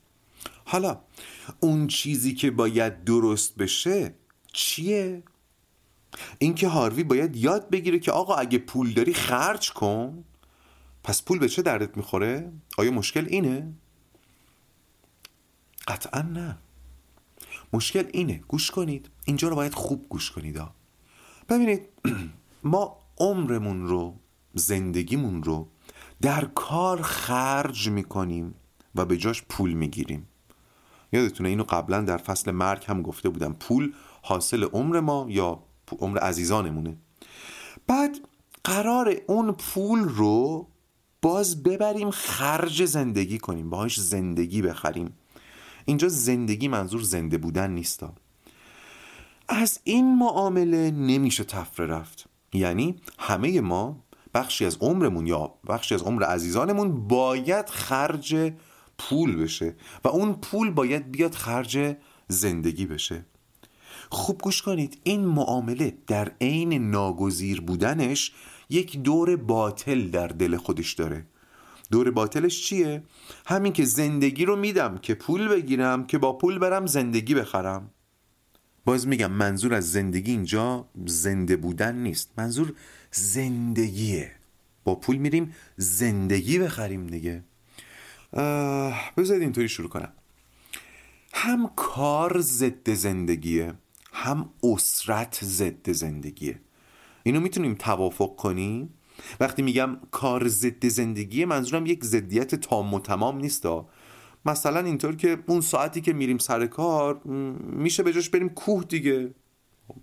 [0.65, 1.01] حالا
[1.61, 4.15] اون چیزی که باید درست بشه
[4.53, 5.23] چیه؟
[6.39, 10.25] اینکه هاروی باید یاد بگیره که آقا اگه پول داری خرج کن
[11.05, 13.73] پس پول به چه دردت می‌خوره؟ آیا مشکل اینه؟
[15.93, 16.59] قطعا نه.
[17.73, 19.11] مشکل اینه گوش کنید.
[19.25, 20.75] اینجا رو باید خوب گوش کنید ها.
[21.49, 21.89] ببینید
[22.73, 24.17] ما عمرمون رو
[24.55, 25.69] زندگیمون رو
[26.21, 28.55] در کار خرج می‌کنیم
[28.95, 30.29] و به جاش پول می‌گیریم.
[31.13, 33.53] یادتونه اینو قبلا در فصل مرگ هم گفته بودم.
[33.53, 35.63] پول حاصل عمر ما یا
[35.99, 36.97] عمر عزیزانمونه.
[37.87, 38.19] بعد
[38.65, 40.69] قرار اون پول رو
[41.23, 43.71] باز ببریم خرج زندگی کنیم.
[43.71, 45.15] باهاش زندگی بخریم.
[45.85, 48.15] اینجا زندگی منظور زنده بودن نیستا.
[49.49, 52.27] از این معامله نمیشه تفره رفت.
[52.53, 58.53] یعنی همه ما بخشی از عمرمون یا بخشی از عمر عزیزانمون باید خرج
[58.99, 61.97] پول بشه و اون پول باید بیاد خرج
[62.29, 63.25] زندگی بشه.
[64.11, 68.33] خوب گوش کنید این معامله در عین ناگزیر بودنش
[68.71, 71.27] یک دور باطل در دل خودش داره.
[71.93, 73.03] دور باطلش چیه؟
[73.47, 77.91] همین که زندگی رو میدم که پول بگیرم که با پول برم زندگی بخرم.
[78.85, 82.31] باز میگم منظور از زندگی اینجا زنده بودن نیست.
[82.39, 82.75] منظور
[83.11, 84.33] زندگیه.
[84.85, 87.43] با پول میریم زندگی بخریم دیگه.
[89.17, 90.13] بذارید اینطوری شروع کنم.
[91.33, 93.75] هم کار ضد زندگیه
[94.13, 96.61] هم اسرت ضد زندگیه.
[97.23, 98.95] اینو می‌تونیم توافق کنیم؟
[99.41, 103.67] وقتی میگم کار ضد زندگی منظورم یک ضدیت تام و تمام نیست
[104.47, 107.21] مثلا اینطور که اون ساعتی که میریم سر کار
[107.63, 109.31] میشه به جاش بریم کوه دیگه.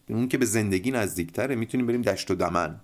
[0.09, 2.79] اون که به زندگی نزدیکتره می‌تونیم بریم دشت و دمن.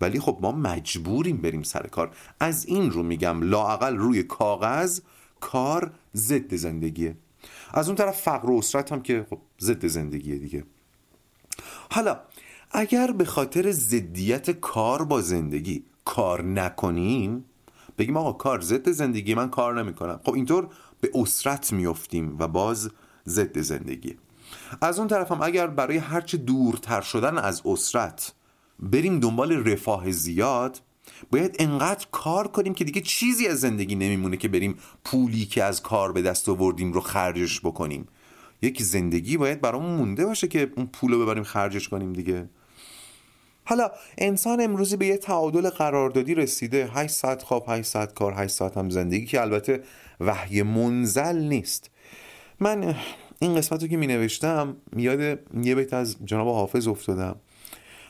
[0.00, 2.16] ولی خب ما مجبوریم بریم سر کار.
[2.40, 5.00] از این رو میگم لاعقل روی کاغذ
[5.40, 7.16] کار ضد زندگیه.
[7.74, 10.64] از اون طرف فقر و اسرت هم که خب ضد زندگیه دیگه.
[11.90, 12.20] حالا
[12.76, 17.44] اگر به خاطر ضدیت کار با زندگی کار نکنیم
[17.98, 20.20] بگیم آقا کار ضد زندگی من کار نمی‌کنم.
[20.24, 20.68] خب اینطور
[21.00, 22.90] به اسرت میفتیم و باز
[23.26, 24.16] ضد زندگی.
[24.80, 28.32] از اون طرف هم اگر برای هرچه دورتر شدن از اسرت
[28.78, 30.80] بریم دنبال رفاه زیاد
[31.30, 35.82] باید انقدر کار کنیم که دیگه چیزی از زندگی نمیمونه که بریم پولی که از
[35.82, 38.06] کار به دست آوردیم رو خرجش بکنیم.
[38.62, 42.48] یک زندگی باید برامون مونده باشه که اون پول رو ببریم خرجش کنیم دیگه.
[43.64, 46.90] حالا انسان امروزی به یه تعادل قراردادی رسیده.
[46.92, 49.82] 8 ساعت خواب 8 ساعت کار 8 ساعت هم زندگی که البته
[50.20, 51.90] وحی منزل نیست.
[52.60, 52.94] من
[53.38, 57.36] این قسمت رو که می نوشتم یاد یه بیت از جناب حافظ افتادم.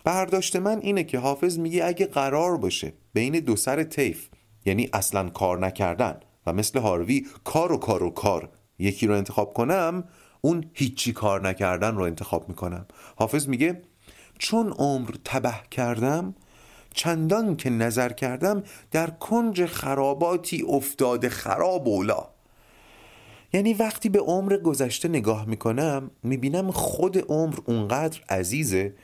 [0.04, 4.28] برداشت من اینه که حافظ میگه اگه قرار باشه بین دو سر تیف
[4.64, 9.54] یعنی اصلا کار نکردن و مثل هاروی کار و کار و کار یکی رو انتخاب
[9.54, 10.04] کنم
[10.40, 12.86] اون هیچی کار نکردن رو انتخاب می‌کنم.
[13.16, 13.82] حافظ میگه
[14.38, 16.34] چون عمر تبه کردم
[16.94, 22.26] چندان که نظر کردم در کنج خراباتی افتاده خراب اولا.
[23.52, 28.94] یعنی وقتی به عمر گذشته نگاه می‌کنم می‌بینم خود عمر اونقدر عزیزه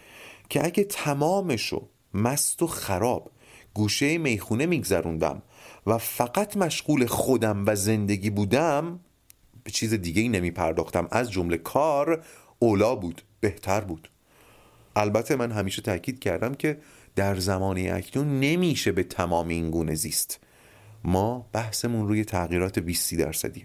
[0.48, 3.30] که اگه تمامشو مست و خراب
[3.74, 5.42] گوشه می‌خونه میگذروندم
[5.86, 9.00] و فقط مشغول خودم و زندگی بودم
[9.64, 12.24] به چیز دیگه ای نمی پرداختم از جمله کار
[12.58, 14.10] اولا بود بهتر بود.
[14.96, 16.78] البته من همیشه تاکید کردم که
[17.16, 20.40] در زمانی اکنون نمیشه به تمام این گونه زیست.
[21.04, 23.64] ما بحثمون روی تغییرات 20 درصدی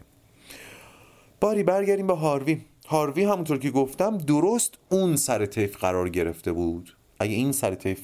[1.39, 2.61] باری برگردیم به هاروی.
[2.87, 6.95] هاروی همونطور که گفتم درست اون سر تیف قرار گرفته بود.
[7.19, 7.99] اگه این سر تیف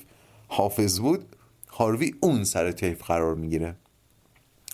[0.47, 1.35] حافظ بود
[1.69, 3.75] هاروی اون سر تیف قرار می‌گیره.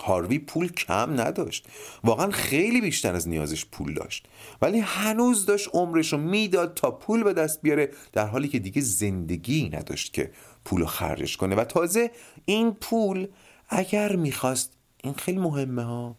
[0.04, 1.66] هاروی پول کم نداشت.
[2.04, 4.26] واقعا خیلی بیشتر از نیازش پول داشت.
[4.62, 8.82] ولی هنوز داشت عمرش رو می‌داد تا پول به دست بیاره در حالی که دیگه
[8.82, 10.32] زندگی نداشت که
[10.66, 11.56] پول رو خرجش کنه.
[11.56, 12.12] و تازه
[12.46, 13.28] این پول
[13.70, 16.18] اگر می‌خواست این خیلی مهمه ها.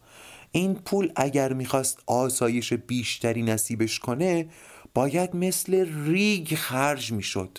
[0.53, 4.49] این پول اگر می‌خواست آسایش بیشتری نصیبش کنه
[4.95, 7.59] باید مثل ریگ خرج می‌شد.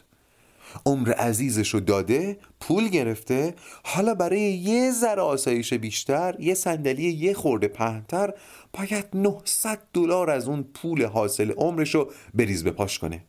[0.86, 3.56] عمر عزیزش رو داده پول گرفته.
[3.84, 8.34] حالا برای یه ذره آسایش بیشتر یه صندلی یه خورده پهنتر
[8.74, 13.24] باید 900 دلار از اون پول حاصل عمرش رو بریز به پاش کنه.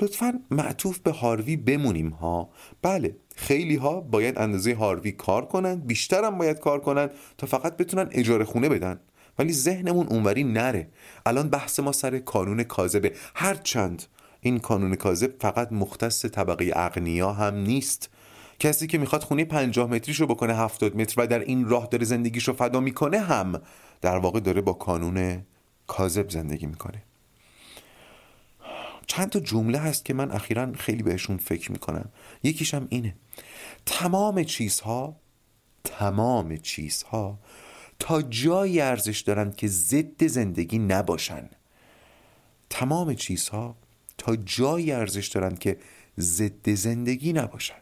[0.00, 2.50] لطفا معطوف به هاروی بمونیم ها.
[2.82, 7.76] بله خیلی ها باید اندازه هاروی کار کنند بیشتر هم باید کار کنند تا فقط
[7.76, 9.00] بتونن اجاره خونه بدن.
[9.38, 10.88] ولی ذهنمون اونوری نره.
[11.26, 13.12] الان بحث ما سر کانون کاذبه.
[13.34, 14.02] هر چند
[14.40, 18.10] این کانون کاذب فقط مختص طبقه اغنیا هم نیست.
[18.58, 22.52] کسی که می‌خواد خونه پنجاه متریشو بکنه هفتاد متر و در این راه داره زندگیشو
[22.52, 23.62] فدا می‌کنه هم
[24.00, 25.42] در واقع داره با کانون
[25.86, 27.02] کاذب زندگی می‌کنه.
[29.06, 32.08] چند تا جمله هست که من اخیرا خیلی بهشون فکر می‌کنم.
[32.42, 33.14] یکیشم اینه.
[33.86, 35.16] تمام چیزها
[35.84, 37.38] تمام چیزها
[37.98, 41.50] تا جایی ارزش دارند که ضد زندگی نباشن.
[42.70, 43.76] تمام چیزها
[44.20, 45.76] تا جایی ارزش دارند که
[46.18, 47.74] ضد زندگی نباشن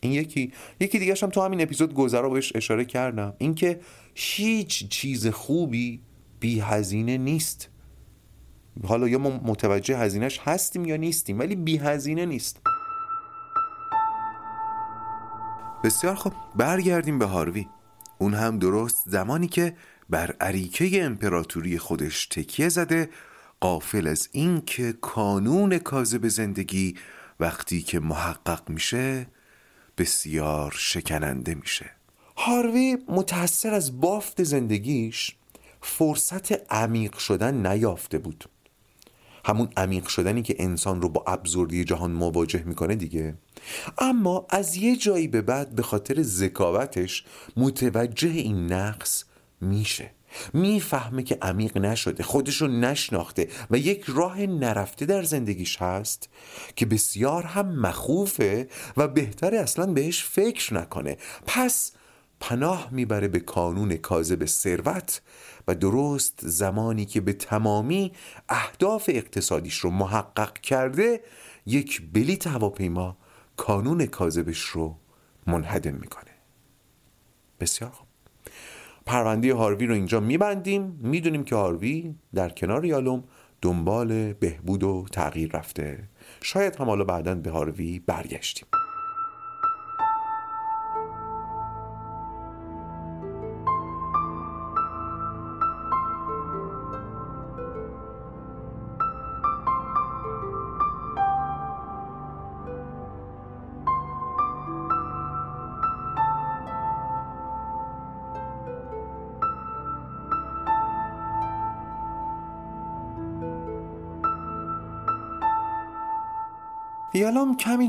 [0.00, 3.34] این یکی یکی دیگه هم تو همین اپیزود گذرا بهش اشاره کردم.
[3.38, 3.80] اینکه
[4.14, 6.00] هیچ چیز خوبی
[6.40, 7.68] بی هزینه نیست.
[8.84, 12.60] حالا یا ما متوجه هزینهش هستیم یا نیستیم ولی بی هزینه نیست.
[15.84, 17.66] بسیار خب برگردیم به هاروی.
[18.18, 19.76] اون هم درست زمانی که
[20.10, 23.08] بر عریکه امپراتوری خودش تکیه زده
[23.62, 26.94] قافل از این که کانون کاذب زندگی
[27.40, 29.26] وقتی که محقق میشه
[29.98, 31.90] بسیار شکننده میشه.
[32.36, 35.36] هاروی متأثر از بافت زندگیش
[35.80, 38.44] فرصت عمیق شدن نیافته بود.
[39.44, 43.34] همون عمیق شدنی که انسان رو با ابزوردی جهان مواجه می‌کنه دیگه.
[43.98, 47.24] اما از یه جایی به بعد به خاطر ذکاوتش
[47.56, 49.24] متوجه این نقص
[49.60, 50.10] میشه.
[50.52, 56.28] می‌فهمه که عمیق نشده خودشو نشناخته و یک راه نرفته در زندگیش هست
[56.76, 61.16] که بسیار هم مخوفه و بهتره اصلا بهش فکر نکنه.
[61.46, 61.92] پس
[62.40, 65.20] پناه می‌بره به کانون کاذب ثروت
[65.68, 68.12] و درست زمانی که به تمامی
[68.48, 71.20] اهداف اقتصادیش رو محقق کرده
[71.66, 73.16] یک بلیت هواپیما
[73.56, 74.96] کانون کاذبش رو
[75.46, 76.30] منهدم می‌کنه.
[77.60, 77.92] بسیار
[79.06, 80.98] پرونده هاروی رو اینجا میبندیم.
[81.02, 83.24] می‌دونیم که هاروی در کنار یالوم
[83.62, 86.08] دنبال بهبود و تغییر رفته.
[86.42, 88.66] شاید هم حالا بعدا به هاروی برگشتیم.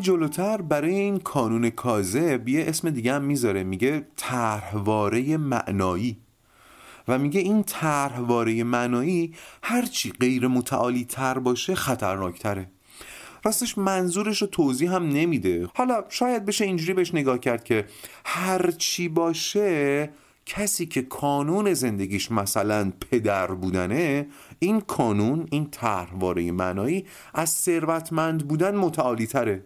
[0.03, 6.17] جلوتر برای این کانون کاذب یه اسم دیگه هم می‌ذاره میگه طرحواره معنایی.
[7.07, 12.69] و میگه این طرحواره معنایی هرچی غیر متعالی تر باشه خطرناکتره.
[13.43, 15.67] راستش منظورش رو توضیح هم نمیده.
[15.75, 17.85] حالا شاید بشه اینجوری بهش نگاه کرد که
[18.25, 20.09] هرچی باشه
[20.45, 24.27] کسی که کانون زندگیش مثلا پدر بودنه
[24.59, 29.63] این کانون این طرحواره معنایی از ثروتمند بودن متعالی تره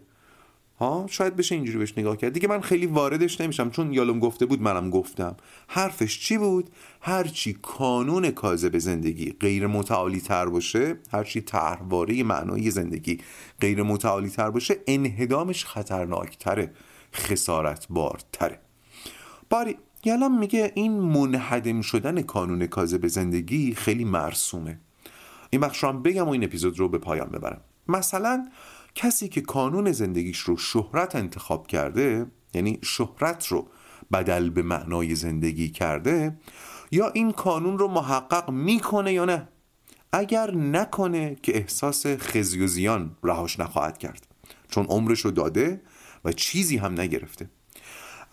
[0.78, 2.32] ها؟ شاید بشه اینجوری بهش نگاه کرد.
[2.32, 5.36] دیگه من خیلی واردش نمیشم چون یالوم گفته بود منم گفتم.
[5.68, 13.18] حرفش چی بود؟ هرچی کانون کاذب زندگی غیر متعالی تر باشه هرچی طرحواره معنایی زندگی
[13.60, 16.72] غیر متعالی تر باشه انهدامش خطرناک تره
[17.14, 17.88] خسارت
[18.32, 18.60] تره
[19.50, 24.78] باری یالام میگه این منحدم شدن کانون کاذب زندگی خیلی مرسومه.
[25.50, 27.60] این بخش رو هم بگم و این اپیزود رو به پایان ببرم.
[27.88, 28.48] مثلا
[28.94, 33.68] کسی که کانون زندگیش رو شهرت انتخاب کرده یعنی شهرت رو
[34.12, 36.38] بدل به معنای زندگی کرده
[36.90, 39.48] یا این کانون رو محقق می‌کنه یا نه؟
[40.12, 44.26] اگر نکنه که احساس خزی و زیان رهاش نخواهد کرد
[44.70, 45.80] چون عمرش رو داده
[46.24, 47.50] و چیزی هم نگرفته.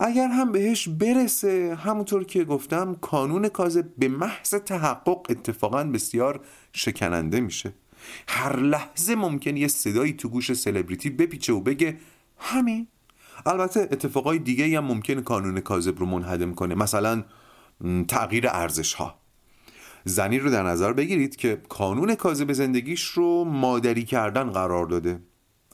[0.00, 6.40] اگر هم بهش برسه همونطور که گفتم کانون کاذب به محض تحقق اتفاقا بسیار
[6.72, 7.72] شکننده میشه.
[8.28, 11.96] هر لحظه ممکن یه صدایی تو گوش سلبریتی بپیچه و بگه
[12.38, 12.86] همین.
[13.46, 16.74] البته اتفاقای دیگه هم ممکن کانون کاذب رو منهدم کنه.
[16.74, 17.24] مثلا
[18.08, 19.18] تغییر ارزش ها
[20.04, 25.20] زنی رو در نظر بگیرید که کانون کاذب زندگیش رو مادری کردن قرار داده.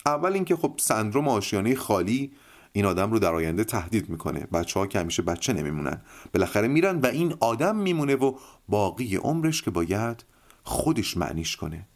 [0.06, 2.32] اول اینکه خب سندروم آشیانه خالی
[2.72, 4.40] این آدم رو در آینده تهدید می‌کنه.
[4.40, 6.00] بچه ها که همیشه بچه نمیمونن.
[6.34, 10.24] بالاخره میرن و این آدم میمونه و باقی عمرش که باید
[10.62, 11.88] خودش معنیش کنه.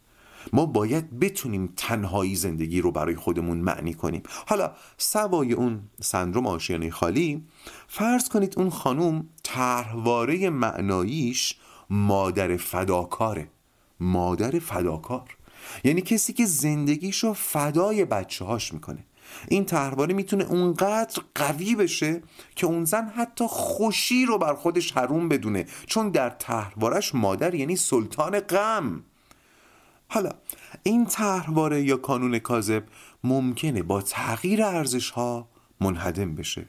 [0.53, 4.23] ما باید بتونیم تنهایی زندگی رو برای خودمون معنی کنیم.
[4.47, 7.43] حالا سوای اون سندروم آشیانه خالی
[7.87, 11.55] فرض کنید اون خانوم طرحواره معناییش
[11.89, 13.49] مادر فداکاره.
[13.99, 15.37] مادر فداکار.
[15.83, 19.05] یعنی کسی که زندگیشو فدای بچه هاش می‌کنه.
[19.47, 22.21] این طرحواره می‌تونه اونقدر قوی بشه
[22.55, 25.65] که اون زن حتی خوشی رو بر خودش حروم بدونه.
[25.85, 29.03] چون در طرحوارش مادر یعنی سلطان غم.
[30.07, 30.31] حالا
[30.83, 32.83] این طرحواره یا کانون کاذب
[33.23, 35.49] ممکنه با تغییر ارزش ها
[35.81, 36.65] منهدم بشه.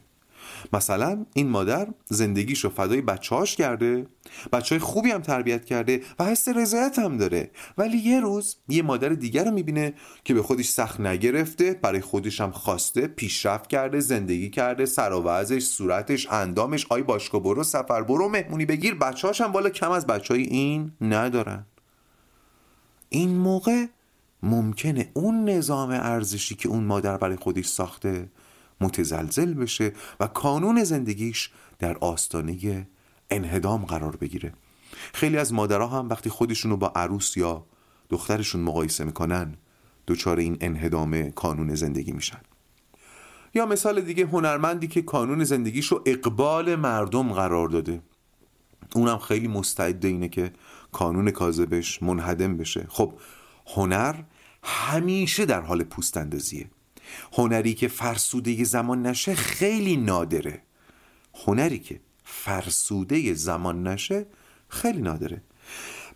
[0.73, 4.07] مثلا این مادر زندگیش رو فدای هاش کرده
[4.53, 7.51] بچه های خوبی هم تربیت کرده و حس رضایت هم داره.
[7.79, 12.41] ولی یه روز یه مادر دیگر رو می‌بینه که به خودش سخت نگرفته برای خودش
[12.41, 18.29] هم خواسته پیشرفت کرده زندگی کرده سر و صورتش اندامش آی باشگاه برو سفر برو
[18.29, 19.71] مهمونی بگیر بچه‌هاش هم بالا.
[19.71, 21.67] کم از بچه های این ندارن.
[23.09, 23.87] این موقع
[24.43, 28.29] ممکنه اون نظام ارزشی که اون مادر برای خودش ساخته
[28.81, 32.87] متزلزل بشه و کانون زندگیش در آستانه
[33.31, 34.53] انهدام قرار بگیره.
[35.13, 37.67] خیلی از مادرها هم وقتی خودشونو با عروس یا
[38.09, 39.55] دخترشون مقایسه می‌کنن
[40.07, 42.41] دچار این انهدام کانون زندگی میشن.
[43.55, 48.03] یا مثال دیگه هنرمندی که کانون زندگیشو اقبال مردم قرار داده.
[48.95, 50.53] اونم خیلی مستعد اینه که
[50.93, 52.87] کانون کاذبش منهدم بشه.
[52.89, 53.15] خب
[53.67, 54.15] هنر
[54.63, 56.71] همیشه در حال پوست اندازیه
[57.33, 60.63] هنری که فرسوده زمان نشه خیلی نادره.
[61.47, 64.27] هنری که فرسوده زمان نشه
[64.69, 65.43] خیلی نادره.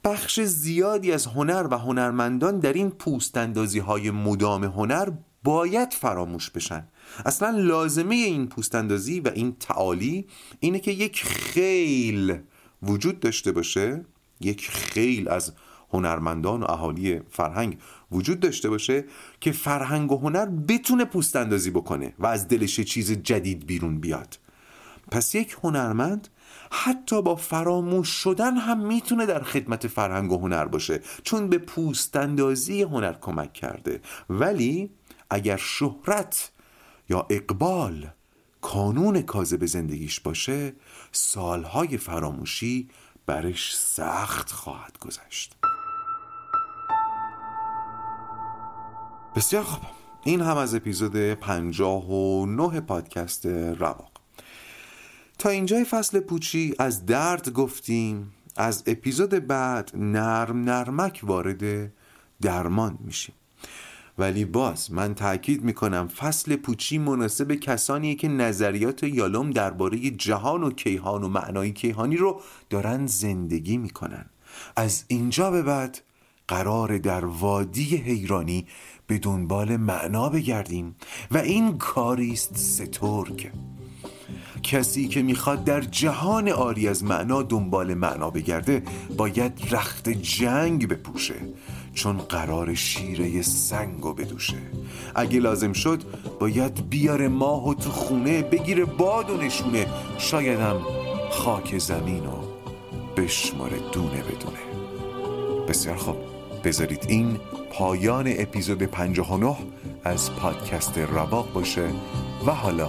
[0.04, 5.10] بخش زیادی از هنر و هنرمندان در این پوستندازی های مدام هنر
[5.44, 6.88] باید فراموش بشن.
[7.26, 10.26] اصلا لازمه این پوستندازی و این تعالی
[10.60, 12.38] اینه که یک خیل
[12.82, 14.04] وجود داشته باشه
[14.44, 15.52] یک خیل از
[15.92, 17.78] هنرمندان و اهالی فرهنگ
[18.12, 19.04] وجود داشته باشه
[19.40, 24.38] که فرهنگ و هنر بتونه پوست اندازی بکنه و از دلش چیز جدید بیرون بیاد.
[25.10, 26.28] پس یک هنرمند
[26.70, 32.16] حتی با فراموش شدن هم می‌تونه در خدمت فرهنگ و هنر باشه چون به پوست
[32.16, 34.00] اندازی هنر کمک کرده.
[34.30, 34.90] ولی
[35.30, 36.50] اگر شهرت
[37.08, 38.10] یا اقبال
[38.60, 40.72] کانون کاذب زندگیش باشه
[41.12, 42.88] سالهای فراموشی
[43.26, 45.56] برش سخت خواهد گذشت.
[49.36, 49.82] بسیار خوب.
[50.24, 54.12] این هم از اپیزود پنجاه و نه پادکست رواق.
[55.38, 61.92] تا اینجای فصل پوچی از درد گفتیم از اپیزود بعد نرم نرمک وارد
[62.40, 63.34] درمان میشیم.
[64.18, 70.70] ولی باز من تاکید می‌کنم فصل پوچی مناسب کسانیه که نظریات یالوم درباره جهان و
[70.70, 72.40] کیهان و معنای کیهانی رو
[72.70, 74.26] دارن زندگی می‌کنن.
[74.76, 76.02] از اینجا به بعد
[76.48, 78.66] قرار در وادی حیرانی
[79.06, 80.96] به دنبال معنا بگردیم
[81.30, 83.50] و این کاریست سترگ.
[84.62, 88.82] کسی که می‌خواد در جهان آری از معنا دنبال معنا بگرده
[89.16, 91.34] باید رخت جنگ بپوشه.
[91.94, 94.58] چون قرار شیره سنگو بدوشه.
[95.14, 96.02] اگه لازم شد
[96.40, 99.86] باید بیاره ماه و تو خونه بگیره باد و نشونه.
[100.18, 100.76] شایدم
[101.30, 102.36] خاک زمین و
[103.16, 104.62] بشماره دونه بدونه.
[105.68, 106.16] بسیار خوب.
[106.64, 107.36] بذارید این
[107.72, 109.56] پایان اپیزود 59
[110.04, 111.88] از پادکست رواق باشه
[112.46, 112.88] و حالا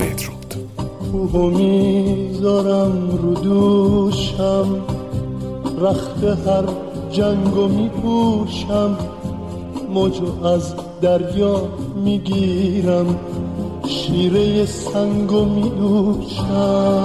[0.00, 0.54] بدرود.
[1.12, 4.84] کوهو می‌ذارم رو دوشم
[5.78, 6.85] رخت هر
[7.16, 8.98] جنگو میپوشم.
[9.94, 11.62] موجو از دریا
[12.04, 13.18] می‌گیرم.
[13.86, 16.96] شیره سنگو میدوشم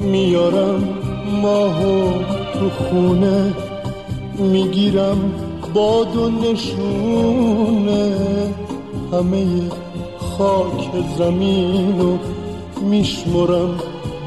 [0.00, 0.88] میارم
[1.42, 2.10] ماهو
[2.52, 3.54] تو خونه.
[4.38, 5.32] می‌گیرم
[5.74, 8.16] باد و نشونه.
[9.12, 9.46] همه
[10.18, 12.18] خاک زمین و
[12.90, 13.74] میشمرم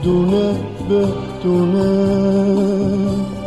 [0.03, 0.53] دونه
[0.89, 3.40] به دونه